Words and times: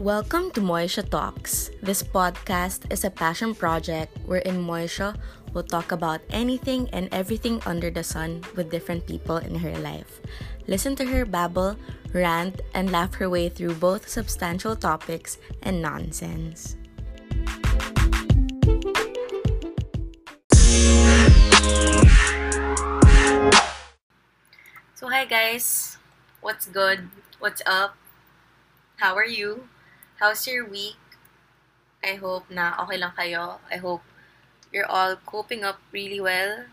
Welcome 0.00 0.48
to 0.56 0.64
Moisha 0.64 1.04
Talks. 1.04 1.68
This 1.82 2.02
podcast 2.02 2.90
is 2.90 3.04
a 3.04 3.12
passion 3.12 3.52
project 3.54 4.16
wherein 4.24 4.56
Moisha 4.56 5.12
will 5.52 5.62
talk 5.62 5.92
about 5.92 6.24
anything 6.30 6.88
and 6.96 7.12
everything 7.12 7.60
under 7.66 7.90
the 7.90 8.00
sun 8.00 8.40
with 8.56 8.72
different 8.72 9.04
people 9.04 9.36
in 9.36 9.54
her 9.60 9.76
life. 9.76 10.24
Listen 10.66 10.96
to 10.96 11.04
her 11.04 11.26
babble, 11.26 11.76
rant, 12.14 12.62
and 12.72 12.88
laugh 12.90 13.12
her 13.20 13.28
way 13.28 13.50
through 13.50 13.76
both 13.76 14.08
substantial 14.08 14.74
topics 14.74 15.36
and 15.68 15.84
nonsense. 15.84 16.80
So, 24.96 25.12
hi 25.12 25.28
guys. 25.28 26.00
What's 26.40 26.64
good? 26.64 27.12
What's 27.36 27.60
up? 27.68 28.00
How 28.96 29.12
are 29.12 29.28
you? 29.28 29.68
How's 30.20 30.44
your 30.44 30.68
week? 30.68 31.00
I 32.04 32.20
hope 32.20 32.52
na 32.52 32.76
okay 32.84 33.00
lang 33.00 33.16
kayo. 33.16 33.56
I 33.72 33.80
hope 33.80 34.04
you're 34.68 34.84
all 34.84 35.16
coping 35.16 35.64
up 35.64 35.80
really 35.96 36.20
well. 36.20 36.68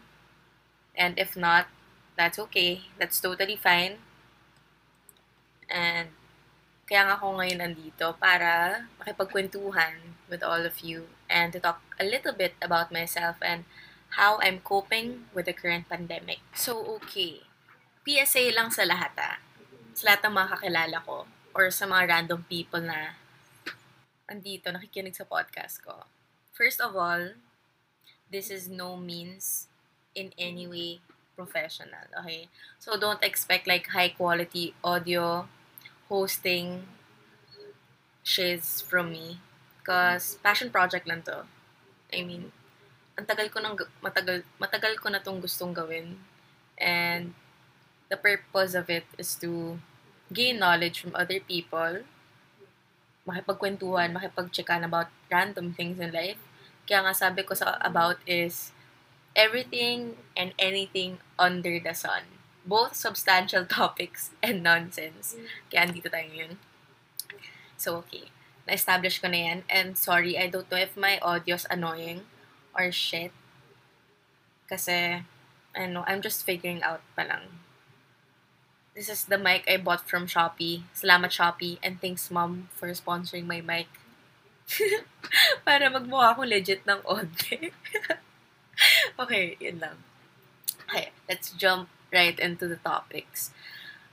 And 0.91 1.15
if 1.15 1.39
not, 1.39 1.71
that's 2.19 2.35
okay. 2.43 2.91
That's 2.99 3.23
totally 3.23 3.55
fine. 3.55 4.03
And 5.71 6.11
kaya 6.91 7.07
nga 7.07 7.15
ako 7.15 7.39
ngayon 7.39 7.63
nandito 7.63 8.19
para 8.19 8.83
makipagkwentuhan 8.99 10.19
with 10.27 10.43
all 10.43 10.67
of 10.67 10.83
you 10.83 11.07
and 11.31 11.55
to 11.55 11.63
talk 11.63 11.79
a 11.95 12.03
little 12.03 12.35
bit 12.35 12.59
about 12.59 12.91
myself 12.91 13.39
and 13.39 13.63
how 14.19 14.43
I'm 14.43 14.59
coping 14.59 15.31
with 15.31 15.47
the 15.47 15.55
current 15.55 15.87
pandemic. 15.87 16.43
So, 16.51 16.83
okay. 16.99 17.47
PSA 18.03 18.51
lang 18.51 18.75
sa 18.75 18.83
lahat 18.83 19.15
ah. 19.15 19.39
Sa 19.95 20.11
lahat 20.11 20.27
ng 20.27 20.35
mga 20.35 20.51
kakilala 20.59 20.97
ko 21.07 21.23
or 21.55 21.71
sa 21.71 21.87
mga 21.87 22.11
random 22.11 22.43
people 22.51 22.83
na 22.83 23.15
andito 24.27 24.67
nakikinig 24.69 25.15
sa 25.15 25.23
podcast 25.23 25.79
ko. 25.81 26.03
First 26.51 26.83
of 26.83 26.95
all, 26.99 27.39
this 28.27 28.51
is 28.51 28.67
no 28.67 28.99
means 28.99 29.71
in 30.11 30.35
any 30.35 30.67
way 30.67 30.99
professional, 31.37 32.11
okay? 32.19 32.51
So 32.79 32.99
don't 32.99 33.23
expect 33.23 33.67
like 33.67 33.87
high 33.93 34.11
quality 34.11 34.75
audio 34.83 35.47
hosting 36.09 36.83
shiz 38.23 38.83
from 38.83 39.15
me 39.15 39.39
because 39.79 40.35
passion 40.43 40.67
project 40.67 41.07
lang 41.07 41.23
to. 41.23 41.47
I 42.11 42.27
mean, 42.27 42.51
ang 43.15 43.23
tagal 43.23 43.47
ko 43.47 43.63
nang 43.63 43.79
matagal 44.03 44.43
matagal 44.59 44.99
ko 44.99 45.07
na 45.07 45.23
tong 45.23 45.39
gustong 45.39 45.71
gawin 45.71 46.19
and 46.75 47.31
the 48.11 48.19
purpose 48.19 48.75
of 48.75 48.91
it 48.91 49.07
is 49.15 49.35
to 49.39 49.79
gain 50.33 50.59
knowledge 50.59 50.99
from 50.99 51.15
other 51.15 51.39
people, 51.39 52.03
makipagkwentuhan, 53.27 54.15
makipag-checkan 54.15 54.87
about 54.87 55.11
random 55.27 55.75
things 55.75 55.99
in 55.99 56.15
life. 56.15 56.39
Kaya 56.87 57.03
nga 57.03 57.13
sabi 57.13 57.43
ko 57.43 57.51
sa 57.51 57.75
about 57.83 58.23
is 58.23 58.71
everything 59.35 60.15
and 60.33 60.55
anything 60.55 61.19
under 61.35 61.77
the 61.77 61.91
sun. 61.91 62.23
Both 62.63 62.95
substantial 62.95 63.67
topics 63.79 64.31
and 64.39 64.63
nonsense. 64.63 65.35
Kaya 65.67 65.91
andito 65.91 66.07
tayo 66.07 66.25
ngayon. 66.31 66.55
So, 67.75 68.01
okay. 68.01 68.31
Na-establish 68.63 69.19
ko 69.19 69.27
na 69.27 69.39
yan. 69.51 69.59
And 69.67 69.99
sorry, 69.99 70.39
I 70.39 70.47
don't 70.47 70.67
know 70.71 70.79
if 70.79 70.95
my 70.95 71.19
audio's 71.19 71.67
annoying 71.69 72.25
or 72.71 72.91
shit. 72.91 73.35
Kasi, 74.67 75.23
know, 75.91 76.03
I'm 76.07 76.19
just 76.23 76.43
figuring 76.43 76.83
out 76.83 77.03
pa 77.15 77.23
lang. 77.23 77.66
This 78.97 79.09
is 79.09 79.25
the 79.25 79.37
mic 79.37 79.69
I 79.69 79.77
bought 79.77 80.09
from 80.09 80.25
Shopee. 80.25 80.81
Salamat 80.97 81.29
Shopee 81.29 81.77
and 81.85 82.01
thanks 82.01 82.33
mom 82.33 82.65
for 82.73 82.89
sponsoring 82.97 83.45
my 83.45 83.61
mic. 83.61 83.85
Para 85.69 85.93
magmukha 85.93 86.33
ako 86.33 86.49
legit 86.49 86.81
ng 86.89 87.05
onte. 87.05 87.69
okay, 89.21 89.53
yun 89.61 89.77
lang. 89.77 90.01
Okay, 90.89 91.13
let's 91.29 91.53
jump 91.53 91.93
right 92.09 92.41
into 92.41 92.65
the 92.65 92.81
topics. 92.81 93.53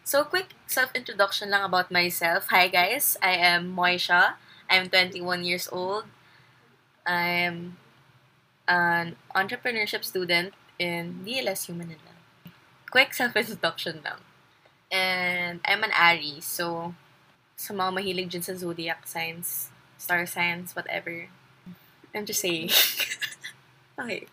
So, 0.04 0.20
quick 0.20 0.52
self-introduction 0.68 1.48
lang 1.48 1.64
about 1.64 1.88
myself. 1.88 2.52
Hi 2.52 2.68
guys, 2.68 3.16
I 3.24 3.40
am 3.40 3.72
Moisha. 3.72 4.36
I'm 4.68 4.92
21 4.92 5.48
years 5.48 5.64
old. 5.72 6.04
I'm 7.08 7.80
an 8.68 9.16
entrepreneurship 9.32 10.04
student 10.04 10.52
in 10.76 11.24
DLSU 11.24 11.72
Manila. 11.72 12.12
Quick 12.92 13.16
self-introduction 13.16 14.04
lang. 14.04 14.20
And 14.94 15.58
I'm 15.66 15.82
an 15.82 15.90
Aries, 15.90 16.46
so 16.46 16.94
sa 17.58 17.74
mga 17.74 17.90
mahilig 17.98 18.30
dyan 18.30 18.46
sa 18.46 18.54
zodiac 18.54 19.02
signs, 19.10 19.74
star 19.98 20.22
signs, 20.22 20.70
whatever. 20.78 21.26
I'm 22.14 22.22
just 22.22 22.38
saying. 22.38 22.70
okay. 23.98 24.30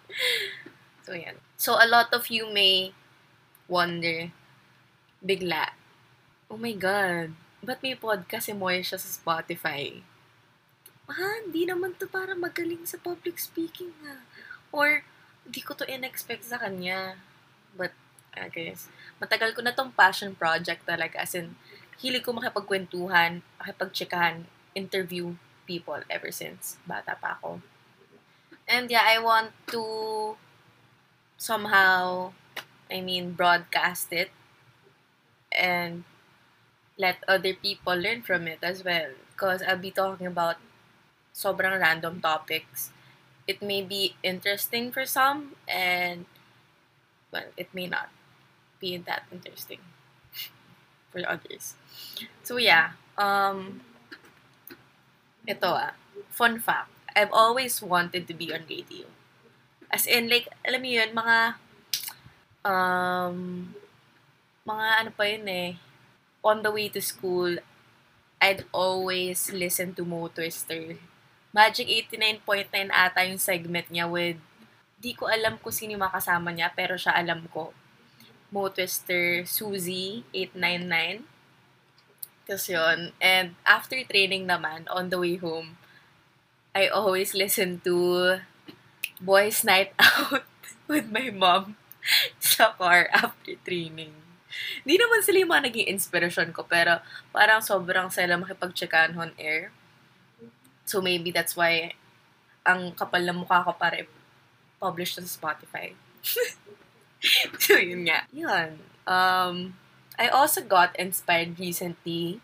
So, 1.01 1.17
yan. 1.17 1.41
So, 1.57 1.81
a 1.81 1.89
lot 1.89 2.13
of 2.13 2.29
you 2.29 2.45
may 2.53 2.93
wonder, 3.65 4.29
bigla, 5.25 5.73
oh 6.45 6.61
my 6.61 6.77
God, 6.77 7.33
ba't 7.65 7.81
may 7.81 7.97
podcast 7.97 8.45
si 8.45 8.53
Moisha 8.53 9.01
sa 9.01 9.09
Spotify? 9.09 10.05
Ah, 11.09 11.41
hindi 11.41 11.65
naman 11.65 11.97
to 11.97 12.05
para 12.05 12.37
magaling 12.37 12.85
sa 12.85 13.01
public 13.01 13.41
speaking 13.41 13.97
ha. 14.05 14.21
Or, 14.69 15.01
hindi 15.41 15.65
ko 15.65 15.73
to 15.73 15.89
in-expect 15.89 16.45
sa 16.45 16.61
kanya. 16.61 17.17
But, 17.73 17.97
I 18.37 18.45
guess, 18.53 18.85
matagal 19.21 19.53
ko 19.53 19.61
na 19.61 19.77
tong 19.77 19.93
passion 19.93 20.33
project 20.33 20.81
talaga. 20.83 21.21
As 21.21 21.37
in, 21.37 21.53
hilig 22.01 22.25
ko 22.25 22.33
makipagkwentuhan, 22.33 23.45
makipagtsikahan, 23.61 24.49
interview 24.73 25.37
people 25.69 26.01
ever 26.09 26.33
since 26.33 26.81
bata 26.89 27.13
pa 27.13 27.37
ako. 27.37 27.61
And 28.65 28.89
yeah, 28.89 29.05
I 29.05 29.21
want 29.21 29.53
to 29.69 29.83
somehow, 31.37 32.31
I 32.89 33.01
mean, 33.01 33.37
broadcast 33.37 34.09
it 34.09 34.31
and 35.51 36.03
let 36.97 37.21
other 37.27 37.53
people 37.53 37.93
learn 37.93 38.23
from 38.23 38.47
it 38.47 38.63
as 38.63 38.81
well. 38.83 39.11
Because 39.31 39.61
I'll 39.61 39.77
be 39.77 39.91
talking 39.91 40.25
about 40.27 40.57
sobrang 41.35 41.77
random 41.79 42.21
topics. 42.21 42.91
It 43.45 43.61
may 43.61 43.81
be 43.81 44.15
interesting 44.23 44.91
for 44.91 45.05
some 45.05 45.59
and, 45.67 46.25
well, 47.33 47.51
it 47.57 47.73
may 47.73 47.87
not 47.87 48.09
be 48.81 48.97
that 48.97 49.29
interesting 49.29 49.79
for 51.13 51.21
others. 51.29 51.77
So 52.41 52.57
yeah, 52.57 52.97
um, 53.15 53.85
ito 55.45 55.69
ah, 55.69 55.93
fun 56.33 56.57
fact, 56.57 56.89
I've 57.15 57.31
always 57.31 57.81
wanted 57.81 58.27
to 58.27 58.33
be 58.33 58.49
on 58.53 58.65
radio. 58.65 59.05
As 59.91 60.07
in, 60.07 60.31
like, 60.31 60.47
alam 60.63 60.79
mo 60.79 60.89
yun, 60.89 61.11
mga, 61.11 61.37
um, 62.63 63.37
mga 64.63 64.87
ano 65.03 65.09
pa 65.11 65.23
yun 65.27 65.45
eh, 65.51 65.75
on 66.39 66.63
the 66.63 66.71
way 66.71 66.87
to 66.87 67.03
school, 67.03 67.59
I'd 68.41 68.65
always 68.71 69.51
listen 69.51 69.93
to 69.99 70.07
Mo 70.07 70.31
Twister. 70.31 70.97
Magic 71.51 71.85
89.9 72.09 72.89
ata 72.89 73.27
yung 73.27 73.37
segment 73.37 73.91
niya 73.91 74.07
with, 74.07 74.39
di 74.97 75.11
ko 75.11 75.27
alam 75.27 75.59
kung 75.59 75.75
sino 75.75 75.99
yung 75.99 76.07
makasama 76.07 76.55
niya, 76.55 76.71
pero 76.71 76.95
siya 76.95 77.11
alam 77.11 77.43
ko. 77.51 77.75
Mo 78.51 78.67
Twister 78.67 79.47
Suzy 79.47 80.27
899. 80.35 81.23
Tapos 82.43 82.67
yun. 82.67 83.15
And 83.23 83.55
after 83.63 83.95
training 84.03 84.43
naman, 84.43 84.91
on 84.91 85.07
the 85.07 85.15
way 85.15 85.39
home, 85.39 85.79
I 86.75 86.91
always 86.91 87.31
listen 87.31 87.79
to 87.87 88.39
Boys 89.23 89.63
Night 89.63 89.95
Out 90.03 90.43
with 90.91 91.07
my 91.07 91.31
mom 91.31 91.79
sa 92.43 92.75
car 92.75 93.07
after 93.15 93.55
training. 93.63 94.11
Hindi 94.83 94.95
naman 94.99 95.23
sila 95.23 95.37
yung 95.39 95.51
mga 95.55 95.65
naging 95.71 95.87
inspiration 95.95 96.49
ko, 96.51 96.67
pero 96.67 96.99
parang 97.31 97.63
sobrang 97.63 98.11
sila 98.11 98.35
makipag-checkan 98.35 99.15
on 99.15 99.31
air. 99.39 99.71
So 100.83 100.99
maybe 100.99 101.31
that's 101.31 101.55
why 101.55 101.95
ang 102.67 102.91
kapal 102.99 103.23
na 103.23 103.31
mukha 103.31 103.63
ko 103.63 103.71
para 103.79 104.03
publish 104.75 105.15
sa 105.15 105.23
Spotify. 105.23 105.95
so, 107.63 107.77
yun 107.77 108.09
nga. 108.09 108.25
Yun. 108.33 108.81
Um, 109.05 109.77
I 110.17 110.29
also 110.29 110.61
got 110.61 110.93
inspired 110.97 111.57
recently 111.57 112.41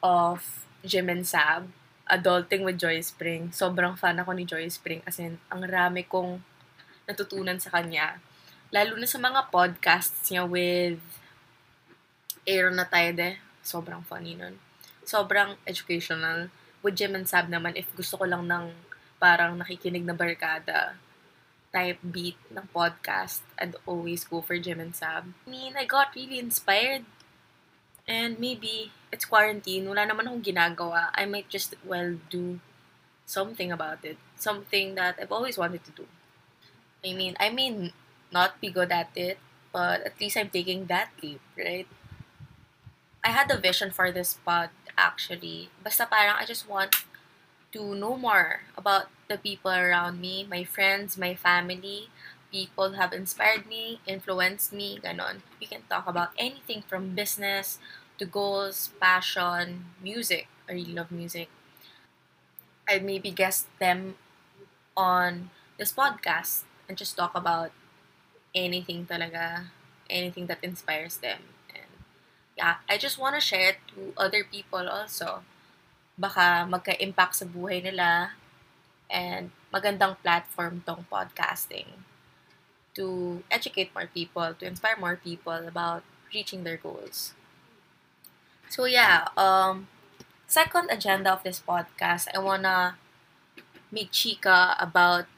of 0.00 0.64
Jim 0.86 1.08
and 1.08 1.26
Sab, 1.26 1.68
Adulting 2.06 2.62
with 2.62 2.78
Joy 2.78 3.02
Spring. 3.02 3.50
Sobrang 3.50 3.98
fan 3.98 4.22
ako 4.22 4.30
ni 4.32 4.46
Joy 4.46 4.68
Spring 4.70 5.02
as 5.04 5.18
in, 5.18 5.42
ang 5.50 5.66
rami 5.66 6.06
kong 6.06 6.40
natutunan 7.08 7.58
sa 7.58 7.74
kanya. 7.74 8.22
Lalo 8.70 8.94
na 8.94 9.06
sa 9.08 9.18
mga 9.18 9.50
podcasts 9.50 10.30
niya 10.30 10.46
with 10.46 11.02
Aaron 12.46 12.78
Natayde. 12.78 13.42
Sobrang 13.66 14.06
funny 14.06 14.38
nun. 14.38 14.58
Sobrang 15.02 15.58
educational. 15.66 16.50
With 16.82 16.94
Jim 16.94 17.18
and 17.18 17.26
Sab 17.26 17.50
naman, 17.50 17.74
if 17.74 17.90
gusto 17.98 18.14
ko 18.14 18.24
lang 18.26 18.46
ng 18.46 18.70
parang 19.18 19.58
nakikinig 19.58 20.06
na 20.06 20.14
barkada, 20.14 20.94
type 21.76 22.00
beat 22.00 22.40
ng 22.48 22.68
podcast, 22.72 23.44
I'd 23.60 23.76
always 23.84 24.24
go 24.24 24.40
for 24.40 24.56
Jim 24.56 24.80
and 24.80 24.96
Sab. 24.96 25.24
I 25.44 25.50
mean, 25.50 25.72
I 25.76 25.84
got 25.84 26.16
really 26.16 26.40
inspired 26.40 27.04
And 28.06 28.38
maybe 28.38 28.92
it's 29.10 29.26
quarantine, 29.26 29.90
wala 29.90 30.06
naman 30.06 30.30
akong 30.30 30.42
ginagawa. 30.46 31.10
I 31.10 31.26
might 31.26 31.50
just 31.50 31.74
well 31.82 32.14
do 32.30 32.62
something 33.26 33.74
about 33.74 34.06
it. 34.06 34.18
Something 34.38 34.94
that 34.94 35.18
I've 35.18 35.34
always 35.34 35.58
wanted 35.58 35.82
to 35.90 35.92
do. 35.92 36.06
I 37.02 37.14
mean, 37.14 37.34
I 37.38 37.50
may 37.50 37.90
not 38.30 38.60
be 38.60 38.70
good 38.70 38.92
at 38.94 39.10
it, 39.18 39.38
but 39.72 40.06
at 40.06 40.18
least 40.20 40.38
I'm 40.38 40.50
taking 40.50 40.86
that 40.86 41.10
leap, 41.22 41.42
right? 41.58 41.86
I 43.24 43.30
had 43.34 43.50
a 43.50 43.58
vision 43.58 43.90
for 43.90 44.12
this 44.12 44.38
pod 44.46 44.70
actually. 44.96 45.68
Basta 45.82 46.06
parang 46.06 46.38
I 46.38 46.46
just 46.46 46.70
want 46.70 46.94
to 47.72 47.94
know 47.94 48.16
more 48.16 48.62
about 48.76 49.08
the 49.28 49.38
people 49.38 49.70
around 49.70 50.20
me, 50.20 50.46
my 50.48 50.64
friends, 50.64 51.16
my 51.18 51.34
family. 51.34 52.08
People 52.52 52.92
have 52.94 53.12
inspired 53.12 53.66
me, 53.66 54.00
influenced 54.06 54.72
me, 54.72 54.98
ganon. 55.02 55.42
We 55.60 55.66
can 55.66 55.82
talk 55.90 56.06
about 56.06 56.30
anything 56.38 56.82
from 56.88 57.14
business 57.14 57.78
to 58.18 58.24
goals, 58.24 58.90
passion, 59.00 59.86
music. 60.02 60.48
I 60.68 60.72
really 60.72 60.94
love 60.94 61.10
music. 61.10 61.48
I'd 62.88 63.04
maybe 63.04 63.30
guest 63.30 63.66
them 63.78 64.16
on 64.96 65.50
this 65.78 65.92
podcast 65.92 66.64
and 66.88 66.98
just 66.98 67.16
talk 67.16 67.32
about 67.34 67.72
anything 68.54 69.06
talaga, 69.06 69.66
anything 70.10 70.46
that 70.48 70.58
inspires 70.62 71.18
them. 71.18 71.40
And 71.74 71.90
yeah, 72.56 72.76
I 72.88 72.98
just 72.98 73.18
want 73.18 73.36
to 73.36 73.40
share 73.42 73.70
it 73.70 73.78
to 73.94 74.14
other 74.16 74.44
people 74.44 74.88
also. 74.88 75.44
Baka 76.16 76.64
magka-impact 76.64 77.44
sa 77.44 77.46
buhay 77.46 77.84
nila 77.84 78.32
and 79.12 79.52
magandang 79.70 80.16
platform 80.24 80.82
tong 80.82 81.04
podcasting 81.12 81.86
to 82.96 83.44
educate 83.52 83.92
more 83.92 84.08
people, 84.08 84.56
to 84.56 84.64
inspire 84.64 84.96
more 84.96 85.20
people 85.20 85.68
about 85.68 86.02
reaching 86.32 86.64
their 86.64 86.80
goals. 86.80 87.36
So 88.72 88.88
yeah, 88.88 89.28
um 89.36 89.86
second 90.48 90.88
agenda 90.90 91.36
of 91.36 91.44
this 91.44 91.60
podcast, 91.60 92.32
I 92.32 92.40
wanna 92.40 92.96
make 93.92 94.10
chika 94.10 94.74
about 94.80 95.28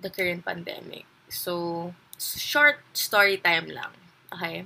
the 0.00 0.10
current 0.10 0.44
pandemic. 0.44 1.08
So 1.32 1.94
short 2.18 2.84
story 2.92 3.38
time 3.38 3.70
lang. 3.70 3.94
Okay? 4.34 4.64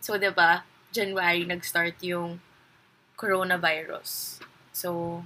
So, 0.00 0.18
ba 0.18 0.64
January 0.92 1.44
nag-start 1.44 2.00
yung 2.02 2.40
coronavirus. 3.16 4.40
So, 4.78 5.22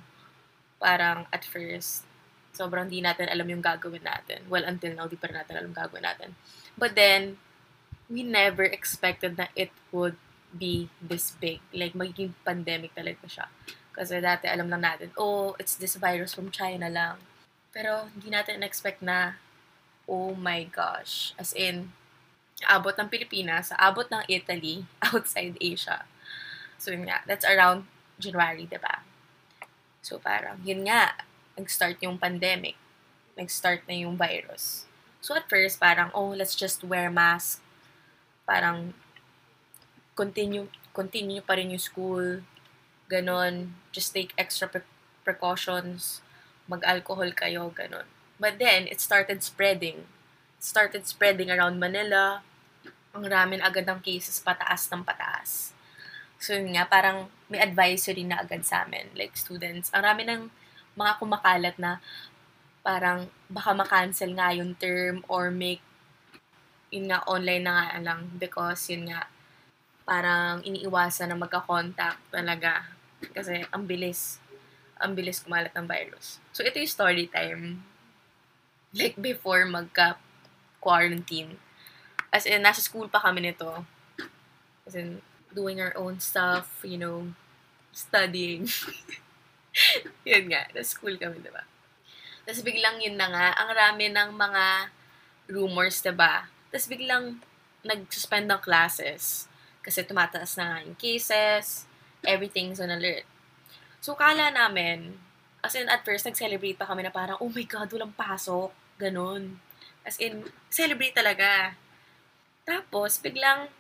parang 0.81 1.29
at 1.29 1.45
first, 1.45 2.09
sobrang 2.57 2.89
di 2.89 3.05
natin 3.05 3.29
alam 3.29 3.45
yung 3.45 3.61
gagawin 3.61 4.01
natin. 4.01 4.49
Well, 4.49 4.65
until 4.65 4.97
now, 4.97 5.05
di 5.05 5.21
pa 5.21 5.29
natin 5.29 5.61
alam 5.61 5.77
gagawin 5.77 6.09
natin. 6.09 6.33
But 6.73 6.97
then, 6.97 7.37
we 8.09 8.25
never 8.25 8.65
expected 8.65 9.37
na 9.37 9.53
it 9.53 9.69
would 9.93 10.17
be 10.57 10.89
this 11.05 11.37
big. 11.37 11.61
Like, 11.77 11.93
magiging 11.93 12.33
pandemic 12.49 12.97
talaga 12.97 13.29
siya. 13.29 13.47
Kasi 13.93 14.25
dati 14.25 14.49
alam 14.49 14.73
lang 14.73 14.89
natin, 14.89 15.13
oh, 15.21 15.53
it's 15.61 15.77
this 15.77 16.01
virus 16.01 16.33
from 16.33 16.49
China 16.49 16.89
lang. 16.89 17.21
Pero 17.77 18.09
hindi 18.17 18.33
natin 18.33 18.65
expect 18.65 19.05
na 19.05 19.37
oh 20.09 20.33
my 20.33 20.65
gosh. 20.73 21.37
As 21.37 21.53
in, 21.53 21.93
abot 22.65 22.97
ng 22.97 23.13
Pilipinas, 23.13 23.73
abot 23.77 24.09
ng 24.09 24.25
Italy, 24.33 24.89
outside 25.13 25.61
Asia. 25.61 26.09
So, 26.81 26.91
yun 26.91 27.05
nga, 27.05 27.21
that's 27.29 27.45
around 27.45 27.85
January, 28.17 28.65
di 28.65 28.81
ba? 28.81 29.12
So, 30.03 30.19
parang, 30.19 30.59
yun 30.67 30.83
nga, 30.83 31.15
nag-start 31.55 32.03
yung 32.03 32.19
pandemic. 32.19 32.75
Nag-start 33.39 33.87
na 33.87 33.95
yung 33.95 34.19
virus. 34.19 34.85
So, 35.23 35.39
at 35.39 35.47
first, 35.47 35.79
parang, 35.79 36.11
oh, 36.11 36.35
let's 36.35 36.59
just 36.59 36.83
wear 36.83 37.07
mask. 37.07 37.63
Parang, 38.43 38.91
continue, 40.19 40.67
continue 40.91 41.39
pa 41.39 41.55
rin 41.55 41.71
yung 41.71 41.81
school. 41.81 42.43
Ganon. 43.07 43.79
Just 43.95 44.11
take 44.11 44.35
extra 44.35 44.67
pre- 44.67 44.91
precautions. 45.23 46.19
Mag-alcohol 46.67 47.31
kayo, 47.39 47.71
ganon. 47.71 48.11
But 48.43 48.59
then, 48.59 48.91
it 48.91 48.99
started 48.99 49.47
spreading. 49.47 50.11
It 50.59 50.65
started 50.67 51.07
spreading 51.07 51.47
around 51.47 51.79
Manila. 51.79 52.43
Ang 53.15 53.31
ramen 53.31 53.63
agad 53.63 53.87
ng 53.87 54.03
cases 54.03 54.43
pataas 54.43 54.91
ng 54.91 55.07
pataas. 55.07 55.71
So 56.43 56.59
yun 56.59 56.75
nga, 56.75 56.91
parang 56.91 57.31
may 57.53 57.61
advisory 57.61 58.25
na 58.25 58.41
agad 58.41 58.65
sa 58.65 58.89
amin, 58.89 59.13
like 59.13 59.37
students. 59.37 59.93
Ang 59.93 60.09
rami 60.09 60.25
ng 60.25 60.49
mga 60.97 61.13
kumakalat 61.21 61.77
na 61.77 62.01
parang 62.81 63.29
baka 63.53 63.77
makancel 63.77 64.33
nga 64.33 64.57
yung 64.57 64.73
term 64.81 65.21
or 65.29 65.53
make 65.53 65.85
yun 66.93 67.09
nga 67.13 67.25
online 67.29 67.65
na 67.65 67.73
nga 67.89 68.01
lang 68.01 68.21
because 68.37 68.89
yun 68.93 69.09
nga 69.09 69.29
parang 70.05 70.61
iniiwasan 70.67 71.31
na 71.31 71.39
magka-contact 71.39 72.21
talaga 72.29 72.85
kasi 73.33 73.65
ang 73.71 73.87
bilis 73.87 74.43
ang 75.01 75.17
bilis 75.17 75.41
kumalat 75.41 75.73
ng 75.73 75.89
virus. 75.89 76.43
So 76.53 76.65
ito 76.65 76.77
yung 76.81 76.91
story 76.91 77.29
time 77.29 77.81
like 78.93 79.17
before 79.17 79.65
magka-quarantine. 79.65 81.57
As 82.33 82.45
in, 82.49 82.65
nasa 82.65 82.81
school 82.81 83.09
pa 83.09 83.21
kami 83.21 83.45
nito. 83.45 83.85
As 84.85 84.97
in, 84.97 85.21
doing 85.53 85.81
our 85.81 85.93
own 85.97 86.21
stuff, 86.21 86.81
you 86.85 86.97
know, 86.97 87.33
studying. 87.93 88.67
yun 90.29 90.45
nga, 90.49 90.69
nasa 90.73 90.97
school 90.97 91.15
kami, 91.21 91.39
diba? 91.45 91.63
Tapos 92.43 92.65
biglang 92.67 92.99
yun 92.99 93.15
na 93.15 93.31
nga, 93.31 93.47
ang 93.55 93.71
rami 93.71 94.11
ng 94.11 94.35
mga 94.35 94.65
rumors, 95.53 96.03
diba? 96.03 96.49
Tapos 96.73 96.89
biglang 96.89 97.39
nag-suspend 97.87 98.51
ng 98.51 98.61
classes. 98.65 99.47
Kasi 99.83 100.03
tumataas 100.03 100.59
na 100.59 100.65
nga 100.73 100.79
yung 100.87 100.99
cases, 100.99 101.87
everything's 102.27 102.79
on 102.79 102.91
alert. 102.91 103.27
So, 104.03 104.19
kala 104.19 104.51
namin, 104.51 105.19
as 105.63 105.79
in, 105.79 105.87
at 105.87 106.03
first, 106.03 106.27
nag-celebrate 106.27 106.75
pa 106.79 106.91
kami 106.91 107.07
na 107.07 107.15
parang, 107.15 107.39
oh 107.39 107.51
my 107.51 107.67
God, 107.67 107.91
walang 107.95 108.15
pasok. 108.15 108.75
Ganon. 108.99 109.59
As 110.03 110.19
in, 110.19 110.47
celebrate 110.71 111.15
talaga. 111.15 111.79
Tapos, 112.67 113.19
biglang, 113.23 113.71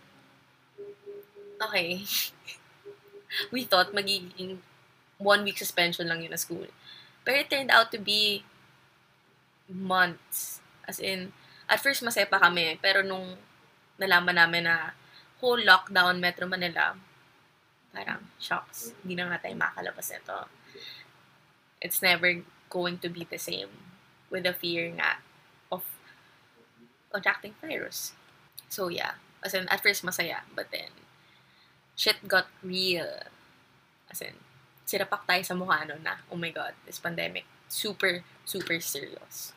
okay, 1.58 2.02
we 3.50 3.64
thought 3.64 3.94
magiging 3.94 4.58
one 5.18 5.44
week 5.44 5.58
suspension 5.58 6.08
lang 6.08 6.22
yun 6.22 6.34
na 6.34 6.40
school. 6.40 6.66
Pero 7.22 7.38
it 7.38 7.50
turned 7.50 7.70
out 7.70 7.94
to 7.94 7.98
be 7.98 8.42
months. 9.70 10.60
As 10.88 10.98
in, 10.98 11.32
at 11.70 11.80
first 11.80 12.02
masaya 12.02 12.26
pa 12.28 12.42
kami, 12.42 12.76
pero 12.82 13.00
nung 13.06 13.38
nalaman 13.96 14.34
namin 14.34 14.66
na 14.66 14.92
whole 15.38 15.62
lockdown 15.62 16.18
Metro 16.18 16.46
Manila, 16.46 16.98
parang 17.94 18.26
shocks. 18.42 18.92
Hindi 19.02 19.18
na 19.20 19.30
nga 19.30 19.46
tayo 19.46 19.54
makalabas 19.54 20.10
nito. 20.10 20.50
It's 21.82 22.02
never 22.02 22.42
going 22.70 22.98
to 23.02 23.08
be 23.08 23.26
the 23.26 23.38
same 23.38 23.70
with 24.30 24.48
the 24.48 24.54
fear 24.54 24.90
nga 24.96 25.22
of 25.70 25.84
contracting 27.12 27.54
virus. 27.60 28.16
So 28.72 28.88
yeah, 28.88 29.20
as 29.44 29.54
in, 29.54 29.68
at 29.68 29.82
first 29.82 30.02
masaya, 30.02 30.48
but 30.56 30.72
then 30.72 30.90
shit 31.96 32.20
got 32.26 32.46
real. 32.62 33.26
As 34.10 34.20
in, 34.20 34.36
sirapak 34.86 35.24
tayo 35.24 35.42
sa 35.44 35.56
mukha 35.56 35.88
no 35.88 35.96
na, 36.00 36.20
oh 36.28 36.36
my 36.36 36.50
god, 36.50 36.76
this 36.84 37.00
pandemic, 37.00 37.44
super, 37.68 38.24
super 38.44 38.78
serious. 38.80 39.52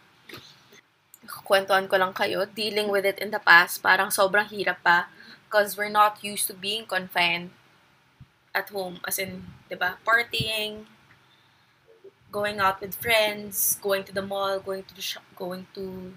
Kwentuhan 1.26 1.90
ko 1.90 1.98
lang 1.98 2.14
kayo, 2.14 2.46
dealing 2.46 2.88
with 2.88 3.04
it 3.04 3.18
in 3.18 3.34
the 3.34 3.42
past, 3.42 3.82
parang 3.82 4.14
sobrang 4.14 4.48
hirap 4.48 4.80
pa 4.86 5.10
because 5.44 5.78
we're 5.78 5.92
not 5.92 6.22
used 6.22 6.48
to 6.48 6.54
being 6.54 6.86
confined 6.86 7.50
at 8.54 8.70
home. 8.70 9.00
As 9.08 9.18
in, 9.20 9.44
di 9.68 9.76
ba, 9.76 9.98
partying, 10.06 10.86
going 12.32 12.60
out 12.60 12.80
with 12.82 12.96
friends, 12.96 13.80
going 13.82 14.04
to 14.04 14.14
the 14.14 14.22
mall, 14.22 14.60
going 14.60 14.84
to 14.84 14.96
the 14.96 15.02
shop, 15.02 15.24
going 15.36 15.68
to 15.74 16.14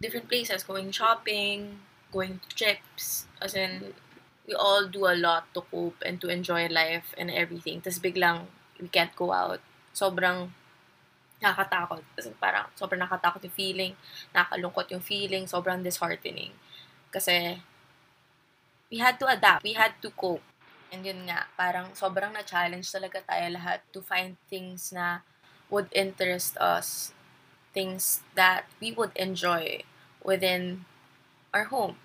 different 0.00 0.28
places, 0.28 0.64
going 0.64 0.90
shopping, 0.90 1.80
going 2.12 2.40
to 2.40 2.48
trips. 2.56 3.26
As 3.40 3.54
in, 3.54 3.92
we 4.46 4.54
all 4.54 4.88
do 4.88 5.06
a 5.06 5.16
lot 5.16 5.46
to 5.54 5.60
cope 5.70 6.00
and 6.04 6.20
to 6.20 6.28
enjoy 6.28 6.66
life 6.68 7.14
and 7.18 7.30
everything. 7.30 7.80
Tapos 7.80 8.00
biglang, 8.00 8.48
we 8.80 8.88
can't 8.88 9.14
go 9.14 9.32
out. 9.32 9.60
Sobrang 9.92 10.50
nakakatakot. 11.40 12.04
Kasi 12.16 12.30
parang 12.36 12.68
sobrang 12.76 13.00
nakakatakot 13.00 13.44
yung 13.48 13.56
feeling, 13.56 13.92
nakakalungkot 14.36 14.86
yung 14.92 15.04
feeling, 15.04 15.48
sobrang 15.48 15.80
disheartening. 15.80 16.52
Kasi, 17.10 17.58
we 18.90 18.98
had 18.98 19.18
to 19.18 19.26
adapt. 19.26 19.64
We 19.64 19.74
had 19.74 19.96
to 20.02 20.10
cope. 20.12 20.44
And 20.90 21.06
yun 21.06 21.30
nga, 21.30 21.46
parang 21.54 21.94
sobrang 21.94 22.34
na-challenge 22.34 22.90
talaga 22.90 23.22
tayo 23.22 23.46
lahat 23.54 23.86
to 23.94 24.02
find 24.02 24.34
things 24.50 24.90
na 24.90 25.22
would 25.70 25.86
interest 25.94 26.58
us. 26.58 27.14
Things 27.70 28.26
that 28.34 28.66
we 28.82 28.90
would 28.90 29.14
enjoy 29.14 29.86
within 30.26 30.84
our 31.54 31.70
home. 31.70 32.02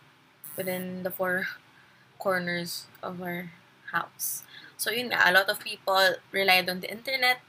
Within 0.54 1.02
the 1.02 1.10
four 1.10 1.50
corners 2.20 2.86
of 3.04 3.22
our 3.22 3.52
house. 3.92 4.44
So 4.78 4.92
yun 4.92 5.10
nga, 5.12 5.24
a 5.24 5.32
lot 5.32 5.50
of 5.50 5.60
people 5.60 6.20
relied 6.32 6.70
on 6.70 6.80
the 6.80 6.92
internet. 6.92 7.40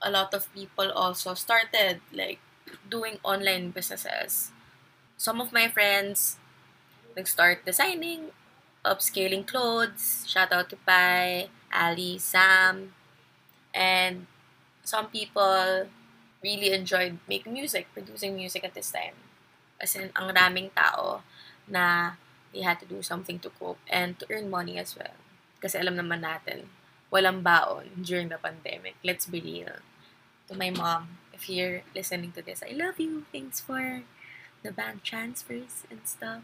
A 0.00 0.10
lot 0.10 0.32
of 0.32 0.48
people 0.54 0.90
also 0.92 1.34
started 1.34 2.00
like 2.12 2.40
doing 2.88 3.18
online 3.22 3.70
businesses. 3.70 4.50
Some 5.16 5.40
of 5.40 5.52
my 5.52 5.68
friends 5.68 6.40
nag-start 7.16 7.66
designing 7.66 8.32
upscaling 8.84 9.46
clothes. 9.46 10.24
Shout 10.26 10.52
out 10.52 10.70
to 10.70 10.76
Pai, 10.76 11.50
Ali, 11.68 12.18
Sam. 12.18 12.94
And 13.74 14.26
some 14.82 15.08
people 15.08 15.86
really 16.42 16.72
enjoyed 16.72 17.18
making 17.28 17.52
music, 17.52 17.86
producing 17.92 18.34
music 18.34 18.64
at 18.64 18.74
this 18.74 18.90
time. 18.90 19.14
As 19.80 19.94
in, 19.96 20.10
ang 20.16 20.32
raming 20.32 20.72
tao 20.72 21.20
na 21.68 22.16
they 22.52 22.62
had 22.62 22.80
to 22.80 22.86
do 22.86 23.02
something 23.02 23.38
to 23.40 23.50
cope 23.50 23.78
and 23.88 24.18
to 24.18 24.26
earn 24.30 24.50
money 24.50 24.78
as 24.78 24.96
well. 24.96 25.14
Kasi 25.60 25.78
alam 25.78 25.96
naman 25.96 26.24
natin, 26.24 26.66
walang 27.12 27.42
baon 27.42 27.90
during 28.00 28.30
the 28.30 28.38
pandemic. 28.38 28.96
Let's 29.04 29.26
be 29.26 29.42
real. 29.42 29.82
To 30.48 30.56
my 30.56 30.70
mom, 30.70 31.20
if 31.34 31.50
you're 31.50 31.82
listening 31.94 32.32
to 32.34 32.42
this, 32.42 32.62
I 32.62 32.74
love 32.74 32.98
you. 32.98 33.26
Thanks 33.30 33.60
for 33.60 34.02
the 34.62 34.72
bank 34.72 35.02
transfers 35.02 35.86
and 35.90 36.02
stuff. 36.06 36.42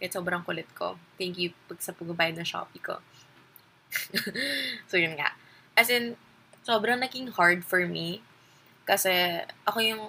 Kahit 0.00 0.16
sobrang 0.16 0.42
kulit 0.46 0.70
ko. 0.74 0.96
Thank 1.20 1.36
you 1.36 1.52
pag 1.68 1.82
sa 1.84 1.92
pagbabayad 1.92 2.40
ng 2.40 2.48
Shopee 2.48 2.82
ko. 2.82 3.04
so, 4.90 4.96
yun 4.96 5.18
nga. 5.18 5.36
As 5.76 5.92
in, 5.92 6.16
sobrang 6.64 7.00
naging 7.00 7.36
hard 7.36 7.64
for 7.64 7.84
me 7.84 8.22
kasi 8.88 9.44
ako 9.68 9.78
yung 9.80 10.02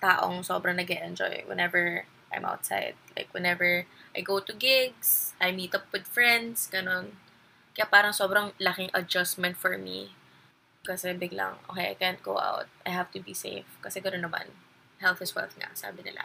taong 0.00 0.44
sobrang 0.44 0.76
nag 0.76 0.90
enjoy 0.90 1.44
whenever 1.46 2.04
I'm 2.32 2.44
outside. 2.44 2.98
Like, 3.16 3.30
whenever 3.32 3.86
I 4.14 4.22
go 4.22 4.38
to 4.38 4.54
gigs, 4.54 5.34
I 5.42 5.50
meet 5.50 5.74
up 5.74 5.90
with 5.90 6.06
friends, 6.06 6.70
ganun. 6.70 7.18
Kaya 7.74 7.90
parang 7.90 8.14
sobrang 8.14 8.54
laking 8.62 8.94
adjustment 8.94 9.58
for 9.58 9.74
me. 9.74 10.14
Kasi 10.86 11.10
biglang, 11.18 11.58
okay, 11.66 11.90
I 11.90 11.98
can't 11.98 12.22
go 12.22 12.38
out. 12.38 12.70
I 12.86 12.94
have 12.94 13.10
to 13.12 13.20
be 13.20 13.34
safe. 13.34 13.66
Kasi 13.82 13.98
gano'n 13.98 14.22
naman. 14.22 14.54
Health 15.02 15.18
is 15.18 15.34
wealth 15.34 15.58
nga, 15.58 15.74
sabi 15.74 16.06
nila. 16.06 16.22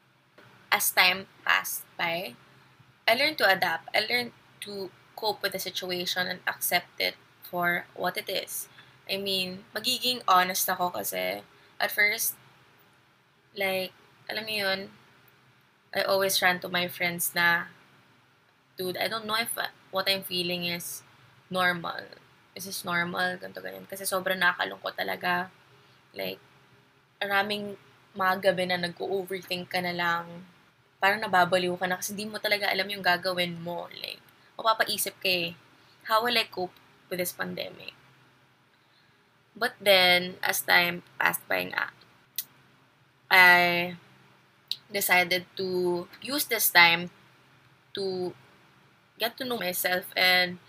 As 0.69 0.93
time 0.93 1.25
passed 1.41 1.81
by, 1.97 2.37
I 3.09 3.17
learned 3.17 3.41
to 3.41 3.49
adapt. 3.49 3.89
I 3.97 4.05
learned 4.05 4.37
to 4.69 4.93
cope 5.17 5.41
with 5.41 5.57
the 5.57 5.59
situation 5.59 6.29
and 6.29 6.45
accept 6.45 7.01
it 7.01 7.17
for 7.41 7.89
what 7.97 8.13
it 8.21 8.29
is. 8.29 8.69
I 9.09 9.17
mean, 9.17 9.65
magiging 9.73 10.21
honest 10.29 10.69
ako 10.69 10.93
kasi 10.93 11.41
at 11.81 11.89
first, 11.89 12.37
like, 13.57 13.89
alam 14.29 14.45
mo 14.45 14.53
yun, 14.53 14.79
I 15.89 16.05
always 16.05 16.37
ran 16.37 16.61
to 16.61 16.69
my 16.69 16.85
friends 16.85 17.33
na, 17.33 17.73
dude, 18.79 18.95
I 18.95 19.11
don't 19.11 19.27
know 19.27 19.35
if 19.35 19.51
what 19.91 20.07
I'm 20.07 20.23
feeling 20.23 20.71
is 20.71 21.03
normal. 21.51 21.99
Is 22.55 22.63
this 22.63 22.87
normal? 22.87 23.35
Ganto 23.35 23.59
ganyan. 23.59 23.83
Kasi 23.83 24.07
sobrang 24.07 24.39
nakalungkot 24.39 24.95
talaga. 24.95 25.51
Like, 26.15 26.39
maraming 27.19 27.75
mga 28.15 28.49
gabi 28.49 28.63
na 28.71 28.79
nag-overthink 28.79 29.67
ka 29.67 29.83
na 29.83 29.91
lang 29.91 30.47
parang 30.99 31.23
nababaliw 31.23 31.73
ka 31.79 31.87
na 31.87 31.97
kasi 31.97 32.11
hindi 32.11 32.27
mo 32.27 32.37
talaga 32.37 32.67
alam 32.67 32.85
yung 32.91 33.01
gagawin 33.03 33.55
mo. 33.63 33.87
Like, 33.95 34.19
mapapaisip 34.59 35.15
ka 35.23 35.31
eh, 35.31 35.55
how 36.11 36.19
will 36.21 36.35
I 36.35 36.45
cope 36.51 36.75
with 37.07 37.23
this 37.23 37.31
pandemic? 37.31 37.95
But 39.55 39.79
then, 39.79 40.39
as 40.43 40.63
time 40.63 41.07
passed 41.15 41.43
by 41.47 41.71
nga, 41.71 41.95
I 43.31 43.95
decided 44.91 45.47
to 45.55 46.05
use 46.19 46.45
this 46.51 46.67
time 46.67 47.09
to 47.95 48.35
get 49.19 49.37
to 49.37 49.45
know 49.45 49.57
myself 49.57 50.05
and 50.15 50.59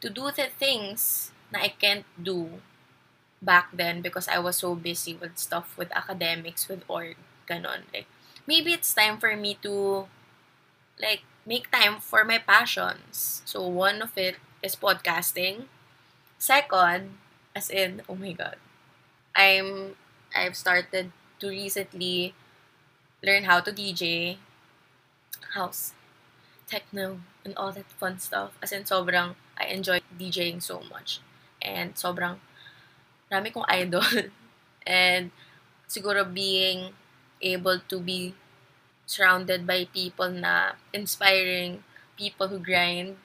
to 0.00 0.08
do 0.10 0.30
the 0.30 0.48
things 0.58 1.32
na 1.52 1.60
I 1.66 1.70
can't 1.74 2.06
do 2.20 2.62
back 3.42 3.70
then 3.72 4.00
because 4.02 4.28
I 4.28 4.38
was 4.38 4.58
so 4.58 4.74
busy 4.74 5.14
with 5.14 5.38
stuff 5.38 5.76
with 5.76 5.92
academics, 5.94 6.68
with 6.68 6.84
org, 6.88 7.16
ganon. 7.48 7.86
Like, 7.94 8.06
maybe 8.46 8.72
it's 8.72 8.92
time 8.94 9.18
for 9.18 9.36
me 9.36 9.58
to 9.62 10.06
like 11.00 11.22
make 11.46 11.70
time 11.70 12.00
for 12.00 12.24
my 12.24 12.38
passions. 12.38 13.42
So 13.44 13.66
one 13.66 14.02
of 14.02 14.16
it 14.16 14.36
is 14.62 14.76
podcasting. 14.76 15.66
Second, 16.38 17.18
as 17.54 17.70
in, 17.70 18.02
oh 18.08 18.16
my 18.16 18.32
god. 18.32 18.56
I'm 19.36 19.96
I've 20.34 20.56
started 20.56 21.12
to 21.40 21.46
recently 21.48 22.34
learn 23.22 23.44
how 23.44 23.60
to 23.60 23.72
DJ 23.72 24.38
house, 25.54 25.92
techno, 26.66 27.20
and 27.44 27.54
all 27.56 27.72
that 27.72 27.86
fun 27.98 28.18
stuff. 28.18 28.52
As 28.62 28.72
in, 28.72 28.84
sobrang, 28.84 29.34
I 29.56 29.66
enjoy 29.66 30.00
DJing 30.18 30.62
so 30.62 30.82
much. 30.90 31.20
And 31.62 31.94
sobrang, 31.94 32.38
rami 33.30 33.50
kong 33.50 33.64
idol. 33.68 34.02
and 34.86 35.30
siguro 35.88 36.26
being 36.26 36.92
able 37.40 37.78
to 37.88 37.98
be 38.00 38.34
surrounded 39.06 39.66
by 39.66 39.86
people 39.94 40.28
na 40.28 40.74
inspiring, 40.92 41.82
people 42.18 42.48
who 42.48 42.58
grind, 42.58 43.16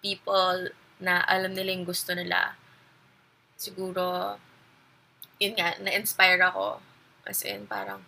people 0.00 0.72
na 0.96 1.22
alam 1.28 1.52
nila 1.52 1.76
yung 1.76 1.84
gusto 1.84 2.16
nila. 2.16 2.56
Siguro, 3.60 4.38
yun 5.36 5.54
nga, 5.58 5.76
na-inspire 5.78 6.40
ako. 6.40 6.80
As 7.28 7.44
in, 7.44 7.68
parang, 7.68 8.02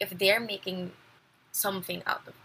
if 0.00 0.14
they're 0.16 0.40
making 0.40 0.92
something 1.52 2.00
out 2.06 2.24
of 2.24 2.36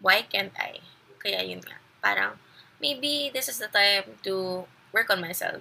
why 0.00 0.22
can't 0.22 0.52
I? 0.56 0.80
Kaya 1.20 1.44
yun 1.44 1.60
nga, 1.60 1.76
parang, 2.00 2.40
maybe 2.80 3.30
this 3.32 3.48
is 3.48 3.60
the 3.60 3.68
time 3.68 4.16
to 4.24 4.64
work 4.92 5.12
on 5.12 5.20
myself. 5.20 5.60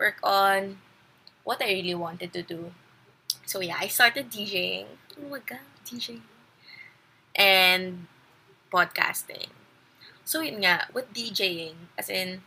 Work 0.00 0.20
on 0.24 0.80
what 1.44 1.62
I 1.62 1.72
really 1.72 1.94
wanted 1.94 2.32
to 2.32 2.42
do. 2.42 2.72
So 3.44 3.60
yeah, 3.60 3.76
I 3.78 3.86
started 3.88 4.32
DJing. 4.32 4.86
Oh 5.20 5.28
my 5.30 5.40
god, 5.44 5.64
DJing. 5.84 6.24
And 7.36 8.08
podcasting. 8.72 9.52
So 10.24 10.40
yun 10.40 10.64
nga, 10.64 10.88
with 10.92 11.12
DJing, 11.14 11.92
as 11.96 12.08
in, 12.08 12.42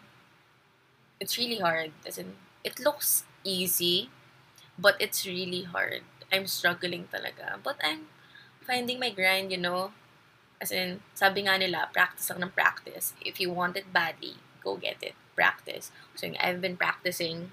it's 1.19 1.37
really 1.37 1.59
hard. 1.59 1.91
As 2.05 2.17
in, 2.17 2.35
it 2.63 2.79
looks 2.79 3.23
easy, 3.43 4.09
but 4.77 4.99
it's 4.99 5.25
really 5.25 5.63
hard. 5.63 6.01
I'm 6.33 6.45
struggling 6.45 7.07
talaga. 7.07 7.57
But 7.63 7.77
I'm 7.83 8.11
finding 8.61 8.99
my 8.99 9.09
grind, 9.09 9.51
you 9.51 9.57
know. 9.57 9.91
As 10.59 10.71
in, 10.71 10.99
sabi 11.15 11.47
nga 11.47 11.55
nila, 11.55 11.87
practice 11.91 12.29
lang 12.29 12.43
ng 12.43 12.51
practice. 12.51 13.15
If 13.23 13.39
you 13.39 13.51
want 13.51 13.79
it 13.79 13.91
badly, 13.95 14.35
go 14.59 14.75
get 14.75 14.99
it. 15.01 15.15
Practice. 15.35 15.91
So, 16.19 16.27
I've 16.35 16.59
been 16.59 16.75
practicing 16.75 17.51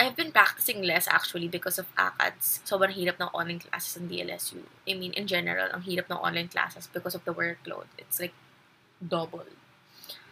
I've 0.00 0.16
been 0.16 0.32
practicing 0.32 0.80
less 0.80 1.08
actually 1.08 1.48
because 1.48 1.76
of 1.76 1.84
ACADS. 1.92 2.64
Sobrang 2.64 2.96
hirap 2.96 3.20
ng 3.20 3.28
online 3.36 3.60
classes 3.60 4.00
in 4.00 4.08
DLSU. 4.08 4.64
I 4.88 4.96
mean, 4.96 5.12
in 5.12 5.28
general, 5.28 5.68
ang 5.68 5.84
hirap 5.84 6.08
ng 6.08 6.16
online 6.16 6.48
classes 6.48 6.88
because 6.88 7.12
of 7.12 7.24
the 7.28 7.36
workload. 7.36 7.84
It's 8.00 8.16
like 8.16 8.32
double. 8.96 9.44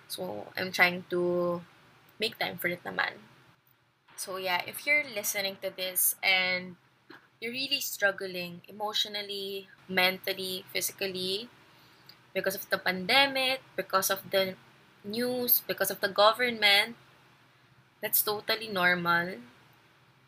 So, 0.09 0.49
I'm 0.57 0.73
trying 0.73 1.05
to 1.13 1.61
make 2.17 2.41
time 2.41 2.57
for 2.57 2.73
it 2.73 2.81
naman. 2.81 3.21
So, 4.17 4.41
yeah, 4.41 4.65
if 4.65 4.89
you're 4.89 5.05
listening 5.05 5.61
to 5.61 5.69
this 5.69 6.17
and 6.25 6.81
you're 7.37 7.53
really 7.53 7.85
struggling 7.85 8.65
emotionally, 8.73 9.69
mentally, 9.85 10.65
physically, 10.73 11.53
because 12.39 12.55
of 12.55 12.71
the 12.71 12.79
pandemic, 12.79 13.59
because 13.75 14.09
of 14.15 14.21
the 14.31 14.55
news, 15.03 15.63
because 15.67 15.91
of 15.91 15.99
the 16.01 16.09
government, 16.23 16.95
that's 18.01 18.23
totally 18.23 18.69
normal. 18.69 19.27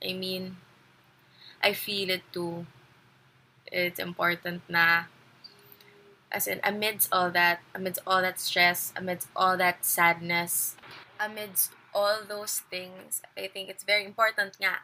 I 0.02 0.12
mean, 0.12 0.56
I 1.62 1.72
feel 1.72 2.10
it 2.10 2.22
too. 2.32 2.66
It's 3.70 4.00
important 4.00 4.62
na, 4.68 5.04
as 6.32 6.46
in, 6.46 6.60
amidst 6.64 7.08
all 7.12 7.30
that, 7.30 7.60
amidst 7.74 8.00
all 8.06 8.22
that 8.22 8.40
stress, 8.40 8.92
amidst 8.96 9.28
all 9.34 9.56
that 9.56 9.84
sadness, 9.84 10.76
amidst 11.18 11.72
all 11.94 12.18
those 12.26 12.60
things, 12.70 13.22
I 13.36 13.48
think 13.48 13.68
it's 13.68 13.84
very 13.84 14.04
important 14.04 14.56
nga 14.62 14.78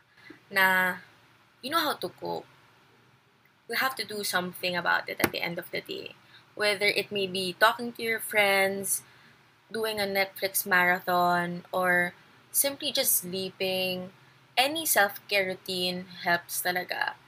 na 0.51 0.97
you 1.63 1.71
know 1.71 1.79
how 1.81 1.95
to 1.95 2.09
cope. 2.09 2.47
We 3.69 3.77
have 3.77 3.95
to 3.97 4.05
do 4.05 4.25
something 4.25 4.77
about 4.77 5.09
it 5.09 5.19
at 5.21 5.33
the 5.33 5.41
end 5.43 5.59
of 5.59 5.71
the 5.71 5.81
day. 5.81 6.15
Whether 6.57 6.89
it 6.89 7.13
may 7.13 7.29
be 7.29 7.55
talking 7.55 7.93
to 7.95 8.03
your 8.03 8.19
friends, 8.19 9.05
doing 9.71 10.01
a 10.01 10.09
Netflix 10.09 10.65
marathon, 10.65 11.69
or 11.71 12.17
simply 12.51 12.91
just 12.91 13.23
sleeping, 13.23 14.11
any 14.57 14.89
self-care 14.89 15.45
routine 15.45 16.09
helps 16.25 16.65
talaga. 16.65 17.21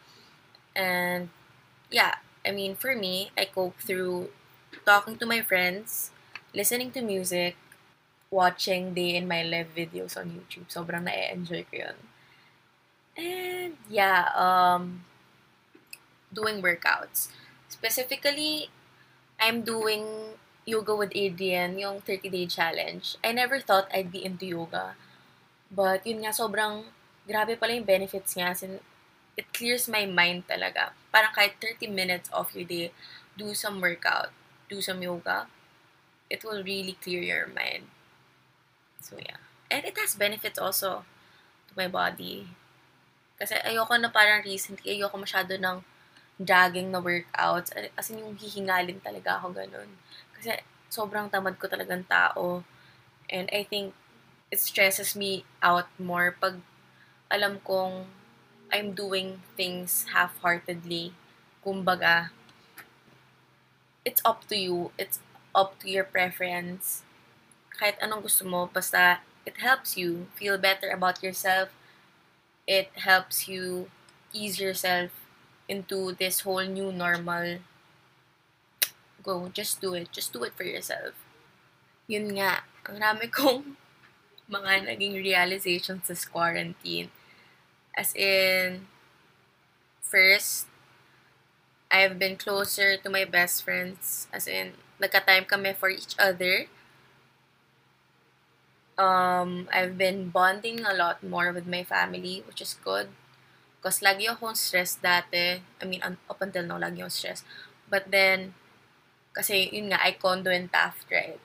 And 0.74 1.28
yeah, 1.92 2.24
I 2.40 2.50
mean, 2.50 2.74
for 2.74 2.96
me, 2.96 3.30
I 3.36 3.44
cope 3.44 3.76
through 3.78 4.32
talking 4.86 5.20
to 5.20 5.26
my 5.26 5.44
friends, 5.44 6.10
listening 6.54 6.90
to 6.92 7.02
music, 7.02 7.56
watching 8.30 8.94
day 8.94 9.16
in 9.16 9.28
my 9.28 9.42
live 9.42 9.76
videos 9.76 10.16
on 10.16 10.32
YouTube. 10.32 10.72
Sobrang 10.72 11.04
na-enjoy 11.04 11.68
ko 11.68 11.76
yun. 11.76 11.98
And 13.18 13.76
yeah, 13.90 14.32
um, 14.32 15.04
doing 16.32 16.62
workouts. 16.62 17.28
Specifically, 17.68 18.70
I'm 19.38 19.62
doing 19.62 20.34
yoga 20.66 20.94
with 20.94 21.14
Adrian, 21.14 21.78
yung 21.78 22.02
30-day 22.02 22.46
challenge. 22.46 23.16
I 23.24 23.32
never 23.32 23.58
thought 23.58 23.88
I'd 23.94 24.12
be 24.12 24.24
into 24.24 24.46
yoga. 24.46 24.94
But 25.70 26.04
yun 26.06 26.26
nga, 26.26 26.34
sobrang 26.34 26.90
grabe 27.24 27.56
pala 27.56 27.78
yung 27.78 27.88
benefits 27.88 28.34
niya. 28.34 28.52
As 28.52 28.62
in, 28.62 28.80
it 29.38 29.48
clears 29.54 29.88
my 29.88 30.04
mind 30.04 30.50
talaga. 30.50 30.92
Parang 31.14 31.32
kahit 31.32 31.56
30 31.62 31.88
minutes 31.88 32.28
of 32.34 32.50
your 32.52 32.66
day, 32.66 32.90
do 33.38 33.54
some 33.54 33.80
workout, 33.80 34.34
do 34.66 34.82
some 34.82 35.00
yoga. 35.00 35.46
it 36.30 36.44
will 36.44 36.62
really 36.62 36.96
clear 37.00 37.20
your 37.20 37.48
mind. 37.48 37.88
So, 39.00 39.16
yeah. 39.16 39.40
And 39.70 39.84
it 39.84 39.96
has 39.98 40.14
benefits 40.14 40.58
also 40.58 41.04
to 41.68 41.72
my 41.76 41.88
body. 41.88 42.48
Kasi 43.40 43.56
ayoko 43.64 43.96
na 44.00 44.12
parang 44.12 44.44
recently, 44.44 45.00
ayoko 45.00 45.16
masyado 45.16 45.56
ng 45.56 45.84
jogging 46.38 46.90
na 46.90 47.02
workouts. 47.02 47.70
As 47.98 48.10
in, 48.10 48.22
yung 48.22 48.38
hihingalin 48.38 49.02
talaga 49.02 49.38
ako 49.38 49.54
ganun. 49.54 49.90
Kasi 50.34 50.62
sobrang 50.88 51.28
tamad 51.30 51.58
ko 51.58 51.66
talagang 51.66 52.06
tao. 52.06 52.62
And 53.28 53.50
I 53.52 53.66
think 53.66 53.92
it 54.48 54.60
stresses 54.62 55.12
me 55.12 55.44
out 55.60 55.90
more 56.00 56.32
pag 56.32 56.64
alam 57.28 57.60
kong 57.60 58.08
I'm 58.72 58.92
doing 58.92 59.44
things 59.56 60.08
half-heartedly. 60.12 61.12
Kumbaga, 61.64 62.32
it's 64.04 64.20
up 64.24 64.48
to 64.48 64.56
you. 64.56 64.92
It's 64.96 65.20
up 65.56 65.80
to 65.80 65.88
your 65.88 66.04
preference. 66.04 67.02
Kahit 67.72 67.96
anong 68.00 68.28
gusto 68.28 68.44
mo, 68.44 68.68
basta 68.68 69.24
it 69.48 69.60
helps 69.64 69.96
you 69.96 70.28
feel 70.36 70.60
better 70.60 70.92
about 70.92 71.24
yourself 71.24 71.72
it 72.68 72.92
helps 72.94 73.48
you 73.48 73.88
ease 74.32 74.60
yourself 74.60 75.10
into 75.68 76.12
this 76.16 76.40
whole 76.40 76.64
new 76.64 76.90
normal. 76.90 77.58
Go, 79.22 79.48
just 79.52 79.80
do 79.80 79.94
it. 79.94 80.10
Just 80.12 80.32
do 80.32 80.42
it 80.44 80.54
for 80.56 80.64
yourself. 80.64 81.14
Yun 82.08 82.34
nga, 82.40 82.64
ang 82.88 82.98
rami 82.98 83.28
kong 83.38 83.76
mga 84.48 84.88
naging 84.88 85.14
realizations 85.20 86.08
sa 86.08 86.16
quarantine. 86.32 87.12
As 87.92 88.16
in, 88.16 88.88
first, 90.00 90.66
I've 91.92 92.18
been 92.18 92.40
closer 92.40 92.96
to 92.96 93.08
my 93.10 93.28
best 93.28 93.60
friends. 93.60 94.26
As 94.32 94.48
in, 94.48 94.72
nagka-time 94.96 95.44
kami 95.44 95.76
for 95.76 95.92
each 95.92 96.16
other 96.16 96.72
um, 98.98 99.68
I've 99.72 99.96
been 99.96 100.28
bonding 100.28 100.84
a 100.84 100.92
lot 100.92 101.22
more 101.22 101.52
with 101.52 101.66
my 101.66 101.84
family, 101.84 102.42
which 102.46 102.60
is 102.60 102.76
good. 102.84 103.08
Because 103.78 104.02
lagi 104.02 104.26
akong 104.26 104.58
stress 104.58 104.98
dati. 104.98 105.62
I 105.80 105.84
mean, 105.86 106.02
up 106.02 106.40
until 106.42 106.66
now, 106.66 106.78
lagi 106.78 107.00
akong 107.00 107.14
stress. 107.14 107.40
But 107.88 108.10
then, 108.10 108.52
kasi 109.32 109.70
yun 109.70 109.94
nga, 109.94 110.02
I 110.02 110.18
condo 110.18 110.50
in 110.50 110.68
Taft, 110.68 111.06
right? 111.10 111.40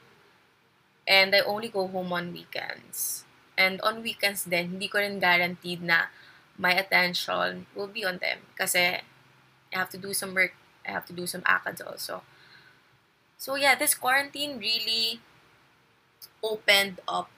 And 1.08 1.36
I 1.36 1.42
only 1.42 1.70
go 1.70 1.88
home 1.88 2.12
on 2.14 2.34
weekends. 2.34 3.24
And 3.58 3.80
on 3.82 4.02
weekends 4.02 4.46
din, 4.46 4.66
hindi 4.80 4.88
ko 4.90 4.98
rin 4.98 5.20
guaranteed 5.20 5.84
na 5.84 6.10
my 6.58 6.74
attention 6.74 7.66
will 7.76 7.92
be 7.92 8.04
on 8.06 8.18
them. 8.18 8.40
Kasi 8.58 9.04
I 9.74 9.76
have 9.76 9.90
to 9.92 10.00
do 10.00 10.14
some 10.14 10.34
work. 10.34 10.54
I 10.88 10.92
have 10.92 11.06
to 11.08 11.14
do 11.14 11.26
some 11.28 11.42
ACADS 11.44 11.86
also. 11.86 12.24
So 13.38 13.56
yeah, 13.56 13.76
this 13.76 13.94
quarantine 13.94 14.58
really 14.58 15.20
opened 16.44 17.00
up 17.08 17.30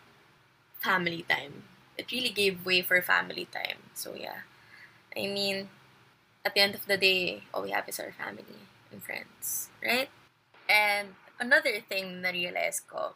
family 0.79 1.23
time. 1.27 1.63
It 1.97 2.11
really 2.11 2.29
gave 2.29 2.65
way 2.65 2.81
for 2.81 3.01
family 3.01 3.45
time. 3.51 3.79
So 3.93 4.15
yeah. 4.15 4.41
I 5.15 5.27
mean, 5.31 5.69
at 6.43 6.53
the 6.53 6.61
end 6.61 6.75
of 6.75 6.85
the 6.85 6.97
day, 6.97 7.43
all 7.53 7.63
we 7.63 7.71
have 7.71 7.87
is 7.87 7.99
our 7.99 8.11
family 8.11 8.67
and 8.91 9.01
friends, 9.01 9.69
right? 9.83 10.09
And 10.69 11.15
another 11.39 11.79
thing 11.87 12.21
na 12.21 12.29
realize 12.29 12.83
ko, 12.83 13.15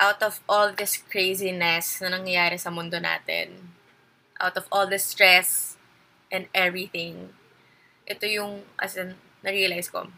out 0.00 0.22
of 0.22 0.40
all 0.48 0.72
this 0.72 0.96
craziness 0.96 2.00
na 2.00 2.08
nangyayari 2.08 2.58
sa 2.58 2.72
mundo 2.72 2.98
natin, 2.98 3.76
out 4.40 4.56
of 4.56 4.66
all 4.72 4.88
the 4.88 4.98
stress 4.98 5.76
and 6.32 6.48
everything, 6.56 7.30
ito 8.08 8.26
yung, 8.26 8.66
as 8.80 8.96
in, 8.96 9.14
na-realize 9.44 9.90
ko, 9.90 10.10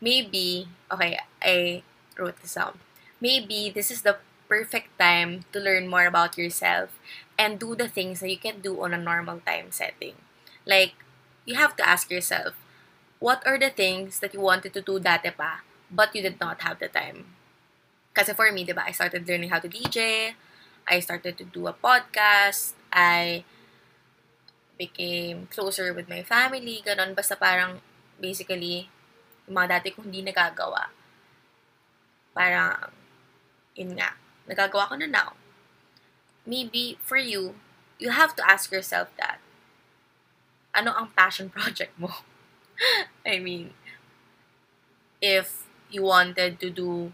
maybe, 0.00 0.68
okay, 0.92 1.16
I 1.40 1.82
wrote 2.18 2.36
this 2.42 2.54
down. 2.54 2.76
Maybe 3.20 3.70
this 3.72 3.90
is 3.90 4.02
the 4.02 4.20
perfect 4.48 4.92
time 4.98 5.46
to 5.52 5.60
learn 5.60 5.86
more 5.86 6.04
about 6.04 6.36
yourself 6.36 6.90
and 7.40 7.56
do 7.56 7.72
the 7.72 7.88
things 7.88 8.20
that 8.20 8.28
you 8.28 8.36
can 8.36 8.60
do 8.60 8.76
on 8.84 8.92
a 8.92 9.00
normal 9.00 9.40
time 9.40 9.72
setting. 9.72 10.12
Like, 10.68 10.92
you 11.48 11.56
have 11.56 11.72
to 11.80 11.88
ask 11.88 12.12
yourself, 12.12 12.52
what 13.16 13.40
are 13.48 13.56
the 13.56 13.72
things 13.72 14.20
that 14.20 14.36
you 14.36 14.44
wanted 14.44 14.76
to 14.76 14.84
do 14.84 15.00
dati 15.00 15.32
pa, 15.32 15.64
but 15.88 16.12
you 16.12 16.20
did 16.20 16.36
not 16.36 16.60
have 16.60 16.76
the 16.84 16.92
time? 16.92 17.32
Kasi 18.12 18.36
for 18.36 18.52
me, 18.52 18.68
diba, 18.68 18.84
I 18.84 18.92
started 18.92 19.24
learning 19.24 19.48
how 19.48 19.56
to 19.56 19.72
DJ, 19.72 20.36
I 20.84 21.00
started 21.00 21.40
to 21.40 21.44
do 21.48 21.64
a 21.64 21.72
podcast, 21.72 22.76
I 22.92 23.48
became 24.76 25.48
closer 25.48 25.96
with 25.96 26.12
my 26.12 26.20
family, 26.20 26.84
ganon. 26.84 27.16
Basta 27.16 27.40
parang, 27.40 27.80
basically, 28.20 28.92
yung 29.48 29.56
mga 29.56 29.80
dati 29.80 29.96
kong 29.96 30.12
hindi 30.12 30.28
nagagawa. 30.28 30.92
Parang, 32.36 32.92
yun 33.72 33.96
nga, 33.96 34.12
nagagawa 34.44 34.92
ko 34.92 34.94
na 35.00 35.08
now. 35.08 35.39
Maybe 36.52 36.98
for 37.08 37.16
you, 37.16 37.42
you 37.98 38.10
have 38.10 38.32
to 38.36 38.42
ask 38.54 38.72
yourself 38.72 39.08
that. 39.20 39.38
Ano 40.74 40.90
ang 40.98 41.08
passion 41.14 41.48
project 41.56 41.94
mo? 41.98 42.10
I 43.26 43.38
mean, 43.38 43.74
if 45.20 45.64
you 45.90 46.02
wanted 46.02 46.60
to 46.60 46.70
do 46.70 47.12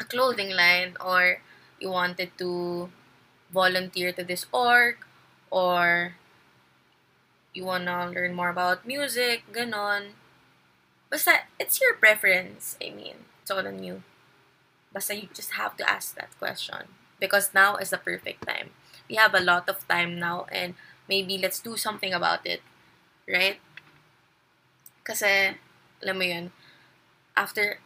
a 0.00 0.04
clothing 0.04 0.50
line 0.50 0.96
or 1.00 1.42
you 1.80 1.90
wanted 1.90 2.30
to 2.38 2.90
volunteer 3.52 4.12
to 4.12 4.24
this 4.24 4.46
org 4.52 4.96
or 5.50 6.14
you 7.54 7.64
wanna 7.64 8.10
learn 8.10 8.34
more 8.34 8.48
about 8.50 8.86
music, 8.86 9.42
ganon. 9.52 10.12
Basta, 11.10 11.40
it's 11.58 11.80
your 11.80 11.94
preference. 11.96 12.76
I 12.82 12.90
mean, 12.90 13.16
it's 13.42 13.50
all 13.50 13.66
on 13.66 13.82
you. 13.82 14.02
Basta 14.92 15.16
you 15.16 15.28
just 15.34 15.52
have 15.52 15.76
to 15.78 15.88
ask 15.88 16.16
that 16.16 16.36
question. 16.38 16.88
Because 17.18 17.50
now 17.54 17.76
is 17.76 17.90
the 17.90 17.98
perfect 17.98 18.46
time. 18.46 18.70
We 19.10 19.18
have 19.18 19.34
a 19.34 19.42
lot 19.42 19.68
of 19.68 19.86
time 19.86 20.18
now 20.18 20.46
and 20.50 20.74
maybe 21.08 21.38
let's 21.38 21.58
do 21.58 21.76
something 21.76 22.14
about 22.14 22.46
it. 22.46 22.62
Right? 23.26 23.58
Kasi, 25.02 25.56
alam 26.04 26.16
mo 26.16 26.24
yun, 26.24 26.46
after 27.36 27.80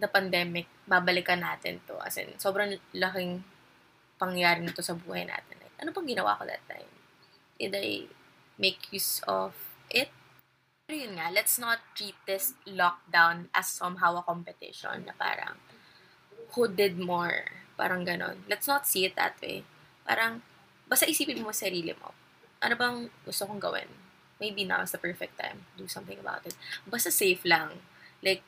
the 0.00 0.08
pandemic, 0.08 0.66
babalikan 0.88 1.44
natin 1.44 1.78
to. 1.86 2.00
As 2.02 2.18
in, 2.18 2.34
sobrang 2.40 2.74
laking 2.96 3.44
pangyari 4.18 4.64
nito 4.64 4.82
sa 4.82 4.96
buhay 4.96 5.28
natin. 5.28 5.60
Like, 5.60 5.76
ano 5.78 5.90
pang 5.94 6.08
ginawa 6.08 6.38
ko 6.38 6.48
that 6.48 6.64
time? 6.66 6.90
Did 7.60 7.76
I 7.78 8.08
make 8.58 8.90
use 8.90 9.22
of 9.28 9.54
it? 9.92 10.10
Pero 10.88 10.96
yun 10.98 11.16
nga, 11.20 11.30
let's 11.30 11.60
not 11.60 11.78
treat 11.94 12.18
this 12.26 12.58
lockdown 12.66 13.52
as 13.54 13.70
somehow 13.70 14.18
a 14.18 14.26
competition 14.26 15.06
na 15.06 15.14
parang, 15.14 15.60
who 16.52 16.66
did 16.66 16.98
more. 16.98 17.61
Parang 17.82 18.06
ganon. 18.06 18.46
Let's 18.46 18.70
not 18.70 18.86
see 18.86 19.02
it 19.02 19.18
that 19.18 19.34
way. 19.42 19.66
Parang, 20.06 20.38
basta 20.86 21.02
isipin 21.02 21.42
mo 21.42 21.50
sarili 21.50 21.90
mo. 21.98 22.14
Ano 22.62 22.78
bang 22.78 23.10
gusto 23.26 23.42
kong 23.42 23.58
gawin? 23.58 23.90
Maybe 24.38 24.62
now 24.62 24.86
is 24.86 24.94
the 24.94 25.02
perfect 25.02 25.34
time. 25.34 25.66
Do 25.74 25.90
something 25.90 26.14
about 26.14 26.46
it. 26.46 26.54
Basta 26.86 27.10
safe 27.10 27.42
lang. 27.42 27.82
Like, 28.22 28.46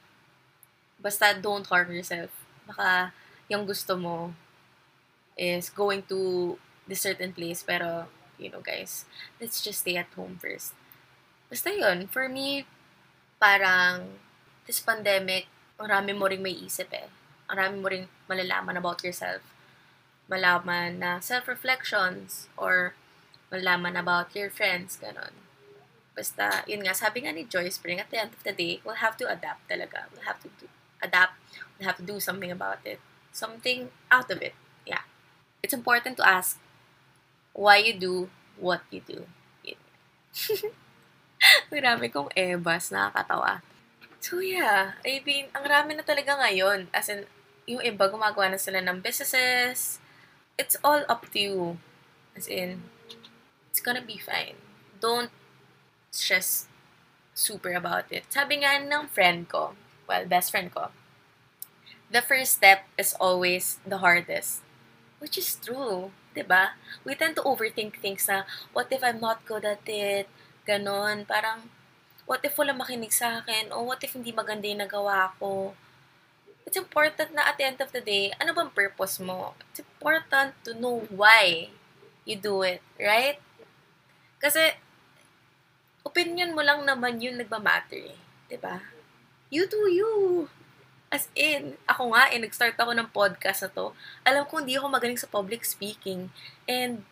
basta 1.03 1.35
don't 1.35 1.67
harm 1.67 1.91
yourself. 1.91 2.31
Baka 2.63 3.11
yung 3.51 3.67
gusto 3.67 3.99
mo 3.99 4.39
is 5.35 5.67
going 5.67 6.07
to 6.07 6.55
this 6.87 7.03
certain 7.03 7.35
place 7.35 7.67
pero, 7.67 8.07
you 8.39 8.55
know 8.55 8.63
guys, 8.63 9.03
let's 9.43 9.59
just 9.59 9.83
stay 9.83 9.99
at 9.99 10.15
home 10.15 10.39
first. 10.39 10.79
Basta 11.51 11.75
yun, 11.75 12.07
for 12.07 12.31
me, 12.31 12.71
parang 13.43 14.15
this 14.71 14.79
pandemic, 14.79 15.51
marami 15.75 16.15
mo 16.15 16.31
ring 16.31 16.39
may 16.39 16.55
isip 16.55 16.87
eh 16.95 17.11
marami 17.55 17.79
mo 17.79 17.87
rin 17.87 18.11
malalaman 18.27 18.75
about 18.75 18.99
yourself. 19.07 19.47
Malaman 20.27 20.99
na 20.99 21.23
self-reflections 21.23 22.51
or 22.59 22.99
malaman 23.55 23.95
about 23.95 24.35
your 24.35 24.51
friends, 24.51 24.99
ganon. 24.99 25.31
Basta, 26.19 26.67
yun 26.67 26.83
nga, 26.83 26.95
sabi 26.95 27.23
nga 27.23 27.31
ni 27.31 27.47
Joyce 27.47 27.79
Spring, 27.79 28.03
at 28.03 28.11
the 28.11 28.19
end 28.19 28.35
of 28.35 28.43
the 28.43 28.51
day, 28.51 28.83
we'll 28.83 28.99
have 28.99 29.15
to 29.15 29.31
adapt 29.31 29.63
talaga. 29.71 30.11
We'll 30.11 30.27
have 30.27 30.43
to 30.43 30.51
do, 30.59 30.67
adapt. 30.99 31.39
We'll 31.79 31.87
have 31.87 31.99
to 32.03 32.07
do 32.07 32.19
something 32.19 32.51
about 32.51 32.83
it. 32.83 32.99
Something 33.31 33.95
out 34.11 34.31
of 34.31 34.43
it. 34.43 34.55
Yeah. 34.83 35.07
It's 35.63 35.75
important 35.75 36.19
to 36.19 36.25
ask 36.27 36.59
why 37.55 37.79
you 37.79 37.95
do 37.95 38.31
what 38.59 38.83
you 38.91 39.03
do. 39.03 39.27
Marami 41.71 42.11
kong 42.15 42.31
ebas, 42.35 42.91
nakakatawa. 42.91 43.63
So 44.25 44.41
yeah, 44.41 44.97
I 45.05 45.21
mean, 45.21 45.53
ang 45.53 45.69
rami 45.69 46.01
na 46.01 46.07
talaga 46.07 46.41
ngayon. 46.41 46.89
As 46.97 47.13
in, 47.13 47.29
yung 47.65 47.81
iba 47.81 48.09
gumagawa 48.09 48.53
na 48.53 48.61
sila 48.61 48.81
ng 48.85 49.01
businesses. 49.01 49.99
It's 50.61 50.77
all 50.85 51.03
up 51.09 51.29
to 51.33 51.39
you. 51.39 51.61
As 52.37 52.47
in, 52.47 52.85
it's 53.71 53.81
gonna 53.81 54.05
be 54.05 54.19
fine. 54.19 54.59
Don't 55.01 55.31
stress 56.11 56.67
super 57.35 57.75
about 57.75 58.07
it. 58.15 58.29
Sabi 58.31 58.63
nga 58.63 58.79
ng 58.79 59.11
friend 59.11 59.51
ko, 59.51 59.75
well, 60.07 60.25
best 60.27 60.55
friend 60.55 60.71
ko, 60.71 60.95
the 62.11 62.23
first 62.23 62.63
step 62.63 62.87
is 62.95 63.17
always 63.19 63.83
the 63.83 63.99
hardest. 63.99 64.63
Which 65.19 65.39
is 65.39 65.57
true, 65.59 66.15
ba? 66.35 66.37
Diba? 66.37 66.65
We 67.03 67.15
tend 67.15 67.35
to 67.41 67.47
overthink 67.47 67.99
things 67.99 68.27
na, 68.29 68.45
what 68.75 68.91
if 68.91 69.03
I'm 69.03 69.19
not 69.19 69.47
good 69.47 69.65
at 69.65 69.87
it? 69.87 70.29
Ganon. 70.67 71.27
Parang, 71.27 71.71
what 72.27 72.43
if 72.45 72.59
wala 72.59 72.75
makinig 72.75 73.15
sa 73.15 73.41
akin? 73.41 73.73
O 73.73 73.87
what 73.87 74.03
if 74.03 74.13
hindi 74.13 74.35
maganda 74.35 74.67
yung 74.67 74.83
nagawa 74.83 75.33
ko? 75.39 75.75
It's 76.65 76.77
important 76.81 77.37
na 77.37 77.49
at 77.49 77.57
the 77.61 77.65
end 77.65 77.81
of 77.81 77.93
the 77.93 78.01
day, 78.01 78.33
ano 78.41 78.53
bang 78.57 78.73
purpose 78.73 79.21
mo? 79.21 79.55
It's 79.71 79.85
important 79.85 80.57
to 80.65 80.73
know 80.75 81.05
why 81.13 81.69
you 82.25 82.37
do 82.37 82.65
it, 82.65 82.81
right? 82.97 83.39
Kasi, 84.41 84.77
opinion 86.05 86.57
mo 86.57 86.65
lang 86.65 86.85
naman 86.85 87.21
yun 87.21 87.37
nagmamatter 87.37 88.13
eh. 88.13 88.59
ba? 88.61 88.81
You 89.53 89.69
do 89.69 89.89
you. 89.89 90.13
As 91.13 91.31
in, 91.37 91.79
ako 91.87 92.17
nga, 92.17 92.33
eh, 92.33 92.41
nag-start 92.41 92.75
ako 92.81 92.93
ng 92.97 93.13
podcast 93.13 93.69
na 93.69 93.71
to. 93.71 93.87
Alam 94.27 94.45
ko, 94.49 94.59
hindi 94.59 94.75
ako 94.75 94.89
magaling 94.91 95.21
sa 95.21 95.31
public 95.31 95.63
speaking. 95.63 96.33
And, 96.67 97.07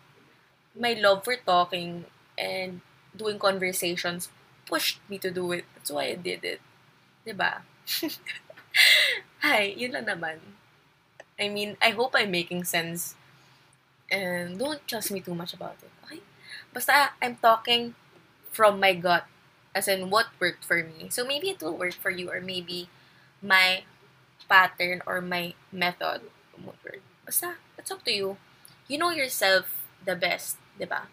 my 0.73 0.97
love 0.97 1.25
for 1.25 1.37
talking 1.37 2.05
and 2.39 2.81
doing 3.17 3.39
conversations 3.39 4.33
pushed 4.65 5.01
me 5.09 5.19
to 5.19 5.31
do 5.31 5.53
it. 5.53 5.65
That's 5.75 5.93
why 5.93 6.13
I 6.13 6.17
did 6.17 6.45
it. 6.45 6.61
ba? 7.25 7.29
Diba? 7.29 7.53
Hi, 9.43 9.75
yun 9.75 9.91
lang 9.91 10.07
naman. 10.07 10.39
I 11.35 11.51
mean, 11.51 11.75
I 11.83 11.91
hope 11.91 12.15
I'm 12.15 12.31
making 12.31 12.63
sense. 12.63 13.19
And 14.07 14.55
don't 14.55 14.79
trust 14.87 15.11
me 15.11 15.19
too 15.19 15.35
much 15.35 15.51
about 15.51 15.83
it. 15.83 15.91
Okay? 16.07 16.23
Basta, 16.71 17.19
I'm 17.19 17.35
talking 17.43 17.99
from 18.55 18.79
my 18.79 18.95
gut. 18.95 19.27
As 19.75 19.91
in, 19.91 20.15
what 20.15 20.31
worked 20.39 20.63
for 20.63 20.79
me. 20.87 21.11
So, 21.11 21.27
maybe 21.27 21.51
it 21.51 21.59
will 21.59 21.75
work 21.75 21.99
for 21.99 22.15
you. 22.15 22.31
Or 22.31 22.39
maybe, 22.39 22.87
my 23.43 23.83
pattern 24.47 25.03
or 25.11 25.19
my 25.19 25.59
method 25.75 26.23
won't 26.55 26.79
work. 26.87 27.03
Basta, 27.27 27.59
it's 27.75 27.91
up 27.91 28.07
to 28.07 28.15
you. 28.15 28.39
You 28.87 29.03
know 29.03 29.11
yourself 29.11 29.83
the 30.07 30.15
best. 30.15 30.63
Diba? 30.79 31.11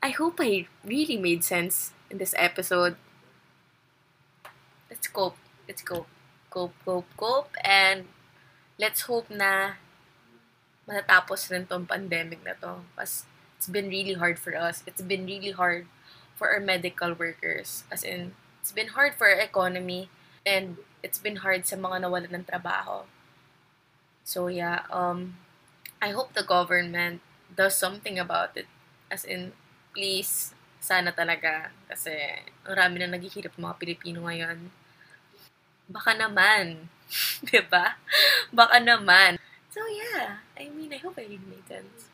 I 0.00 0.16
hope 0.16 0.40
I 0.40 0.64
really 0.80 1.20
made 1.20 1.44
sense 1.44 1.92
in 2.08 2.16
this 2.16 2.32
episode. 2.40 2.96
Let's 4.88 5.08
go. 5.12 5.36
Let's 5.68 5.84
cope. 5.84 6.08
Cope, 6.58 6.74
cope, 6.82 7.06
cope. 7.14 7.54
And 7.62 8.10
let's 8.82 9.06
hope 9.06 9.30
na 9.30 9.78
matatapos 10.90 11.46
rin 11.54 11.70
tong 11.70 11.86
pandemic 11.86 12.42
na 12.42 12.58
to. 12.58 12.82
Because 12.90 13.30
it's 13.54 13.70
been 13.70 13.86
really 13.86 14.18
hard 14.18 14.42
for 14.42 14.58
us. 14.58 14.82
It's 14.82 14.98
been 14.98 15.22
really 15.22 15.54
hard 15.54 15.86
for 16.34 16.50
our 16.50 16.58
medical 16.58 17.14
workers. 17.14 17.86
As 17.94 18.02
in, 18.02 18.34
it's 18.58 18.74
been 18.74 18.98
hard 18.98 19.14
for 19.14 19.30
our 19.30 19.38
economy 19.38 20.10
and 20.42 20.82
it's 20.98 21.22
been 21.22 21.46
hard 21.46 21.62
sa 21.62 21.78
mga 21.78 22.02
nawalan 22.02 22.34
ng 22.34 22.46
trabaho. 22.50 23.06
So 24.26 24.50
yeah, 24.50 24.82
um, 24.90 25.38
I 26.02 26.10
hope 26.10 26.34
the 26.34 26.42
government 26.42 27.22
does 27.54 27.78
something 27.78 28.18
about 28.18 28.58
it. 28.58 28.66
As 29.14 29.22
in, 29.22 29.54
please, 29.94 30.58
sana 30.82 31.14
talaga. 31.14 31.70
Kasi, 31.86 32.18
ang 32.66 32.74
rami 32.74 32.98
na 32.98 33.14
naghihirap 33.14 33.54
mga 33.54 33.78
Pilipino 33.78 34.26
ngayon. 34.26 34.74
Baka 35.88 36.12
naman. 36.12 36.86
ba 36.86 37.44
diba? 37.48 37.86
Baka 38.52 38.76
naman. 38.78 39.40
So, 39.72 39.80
yeah. 39.88 40.44
I 40.56 40.68
mean, 40.68 40.92
I 40.92 41.00
hope 41.00 41.16
I 41.16 41.24
really 41.24 41.48
made 41.48 41.64
sense. 41.64 42.12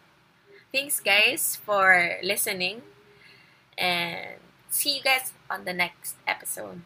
Thanks, 0.70 0.98
guys, 1.02 1.58
for 1.58 2.18
listening. 2.22 2.82
And 3.78 4.38
see 4.70 4.98
you 4.98 5.02
guys 5.02 5.34
on 5.50 5.66
the 5.66 5.74
next 5.74 6.14
episode. 6.26 6.82